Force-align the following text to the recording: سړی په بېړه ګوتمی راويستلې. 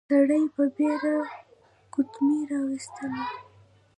سړی 0.09 0.43
په 0.55 0.63
بېړه 0.75 1.15
ګوتمی 1.93 2.39
راويستلې. 2.49 3.25